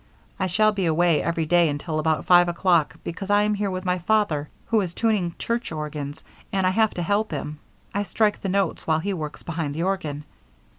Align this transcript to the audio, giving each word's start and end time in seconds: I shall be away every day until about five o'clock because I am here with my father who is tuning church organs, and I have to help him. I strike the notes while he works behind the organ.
I 0.39 0.47
shall 0.47 0.71
be 0.71 0.87
away 0.87 1.21
every 1.21 1.45
day 1.45 1.69
until 1.69 1.99
about 1.99 2.25
five 2.25 2.49
o'clock 2.49 2.95
because 3.03 3.29
I 3.29 3.43
am 3.43 3.53
here 3.53 3.69
with 3.69 3.85
my 3.85 3.99
father 3.99 4.49
who 4.65 4.81
is 4.81 4.95
tuning 4.95 5.35
church 5.37 5.71
organs, 5.71 6.23
and 6.51 6.65
I 6.65 6.71
have 6.71 6.95
to 6.95 7.03
help 7.03 7.29
him. 7.29 7.59
I 7.93 8.01
strike 8.01 8.41
the 8.41 8.49
notes 8.49 8.87
while 8.87 8.97
he 9.01 9.13
works 9.13 9.43
behind 9.43 9.75
the 9.75 9.83
organ. 9.83 10.23